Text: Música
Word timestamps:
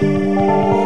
Música 0.00 0.77